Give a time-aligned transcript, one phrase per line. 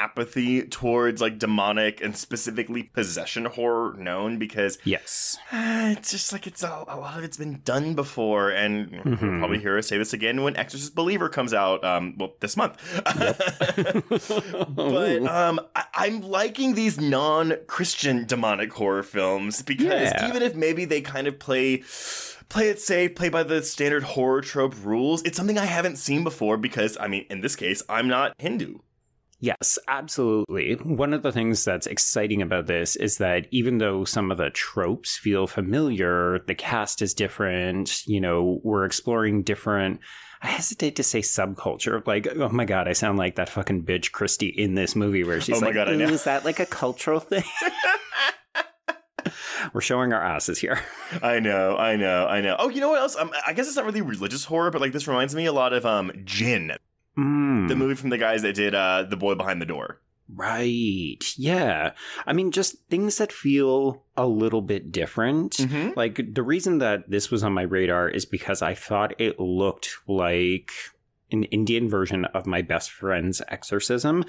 [0.00, 5.36] apathy towards like demonic and specifically possession horror known because Yes.
[5.52, 9.02] uh, it's just like it's a, a lot of it's been done before, and you'll
[9.04, 9.38] Mhm.
[9.40, 11.84] probably hear us say this again when Exorcist Believer comes out.
[11.84, 12.76] Um, well, this month.
[14.68, 20.28] but um, I- I'm liking these non-Christian demonic horror films because Yeah.
[20.28, 21.82] even if maybe they kind of play.
[22.48, 25.22] Play it safe, play by the standard horror trope rules.
[25.22, 28.78] It's something I haven't seen before because, I mean, in this case, I'm not Hindu.
[29.42, 30.74] Yes, absolutely.
[30.74, 34.50] One of the things that's exciting about this is that even though some of the
[34.50, 38.06] tropes feel familiar, the cast is different.
[38.06, 40.00] You know, we're exploring different.
[40.42, 42.06] I hesitate to say subculture.
[42.06, 45.40] Like, oh my god, I sound like that fucking bitch Christy in this movie where
[45.40, 47.44] she's Oh my like, God, I "Ooh, know." is that like a cultural thing?
[49.74, 50.80] we're showing our asses here.
[51.22, 52.56] I know, I know, I know.
[52.58, 53.16] Oh, you know what else?
[53.16, 55.72] Um, I guess it's not really religious horror, but like this reminds me a lot
[55.72, 56.72] of um Djinn,
[57.18, 57.68] Mm.
[57.68, 60.00] the movie from the guys that did uh The Boy Behind the Door.
[60.32, 61.18] Right.
[61.36, 61.92] Yeah.
[62.26, 65.54] I mean, just things that feel a little bit different.
[65.54, 65.90] Mm-hmm.
[65.96, 69.90] Like, the reason that this was on my radar is because I thought it looked
[70.06, 70.70] like
[71.32, 74.24] an Indian version of my best friend's exorcism.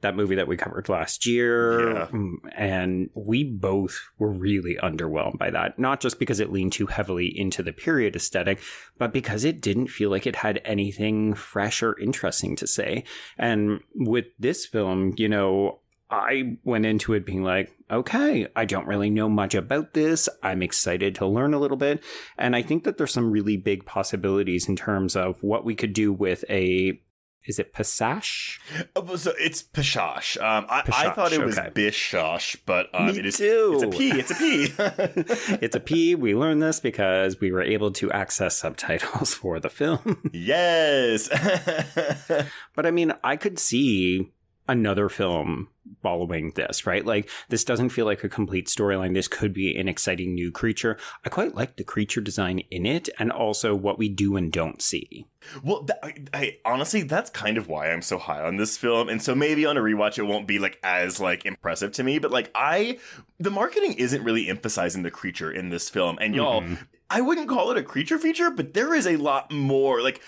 [0.00, 1.92] That movie that we covered last year.
[1.92, 2.06] Yeah.
[2.06, 5.78] Mm, And we both were really underwhelmed by that.
[5.78, 8.58] Not just because it leaned too heavily into the period aesthetic,
[8.98, 13.04] but because it didn't feel like it had anything fresh or interesting to say.
[13.38, 15.78] And with this film, you know,
[16.12, 20.28] I went into it being like, okay, I don't really know much about this.
[20.42, 22.04] I'm excited to learn a little bit.
[22.36, 25.94] And I think that there's some really big possibilities in terms of what we could
[25.94, 27.00] do with a.
[27.44, 28.60] Is it Passage?
[28.94, 30.40] Oh, so it's Pishosh.
[30.40, 31.70] Um, I, I thought it was okay.
[31.70, 33.36] Bishosh, but um, Me it is.
[33.38, 33.72] too.
[33.74, 34.10] It's a P.
[34.10, 34.74] It's a P.
[35.60, 36.14] it's a P.
[36.14, 40.30] We learned this because we were able to access subtitles for the film.
[40.32, 41.28] yes.
[42.76, 44.30] But I mean, I could see
[44.72, 45.68] another film
[46.02, 47.04] following this, right?
[47.04, 49.14] Like, this doesn't feel like a complete storyline.
[49.14, 50.96] This could be an exciting new creature.
[51.24, 54.80] I quite like the creature design in it and also what we do and don't
[54.82, 55.26] see.
[55.62, 59.08] well, th- I, I, honestly, that's kind of why I'm so high on this film,
[59.08, 62.18] and so maybe on a rewatch it won't be like as like impressive to me.
[62.18, 62.98] But like I,
[63.38, 66.62] the marketing isn't really emphasizing the creature in this film, and y'all.
[66.62, 66.78] Mhm.
[67.14, 70.00] I wouldn't call it a creature feature, but there is a lot more.
[70.00, 70.22] Like,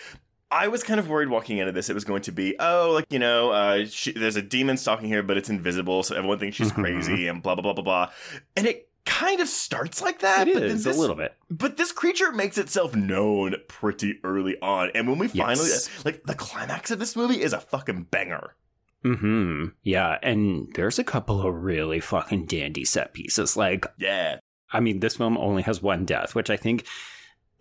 [0.54, 3.06] I was kind of worried walking into this, it was going to be, oh, like,
[3.10, 6.56] you know, uh, she, there's a demon stalking here, but it's invisible, so everyone thinks
[6.56, 6.74] she's Mhm.
[6.82, 8.10] crazy, and blah, blah, blah, blah, blah.
[8.56, 11.34] And it kind of starts like that, It but is this, a little bit.
[11.50, 14.90] But this creature makes itself known pretty early on.
[14.94, 15.90] And when we finally, Yes.
[16.04, 18.54] like, the climax of this movie is a fucking banger.
[19.02, 19.66] Hmm.
[19.82, 23.56] Yeah, and there's a couple of really fucking dandy set pieces.
[23.56, 24.38] Like, Yeah.
[24.72, 26.84] I mean, this film only has one death, which I think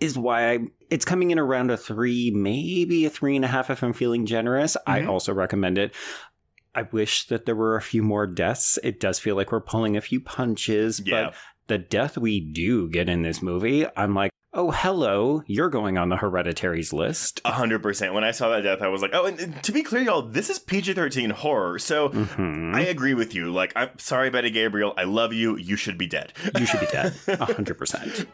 [0.04, 0.60] is why I,
[0.90, 4.26] it's coming in around a three, maybe a three and a half if I'm feeling
[4.26, 4.76] generous.
[4.86, 5.10] I Mhm.
[5.10, 5.94] also recommend it.
[6.76, 8.80] I wish that there were a few more deaths.
[8.84, 11.26] It does feel like we're pulling a few punches, Yeah.
[11.26, 11.36] but
[11.68, 16.10] the death we do get in this movie, I'm like, oh, hello, you're going on
[16.10, 17.42] the hereditaries list.
[17.46, 18.14] A hundred percent.
[18.14, 20.50] When I saw that death, I was like, oh, and, to be clear, y'all, this
[20.50, 21.80] is PG 13 horror.
[21.80, 22.76] So Mhm.
[22.76, 23.52] I agree with you.
[23.52, 24.94] Like, I'm sorry, Betty Gabriel.
[24.98, 25.58] I love you.
[25.58, 26.34] You should be dead.
[26.60, 27.14] you should be dead.
[27.28, 28.28] A hundred percent.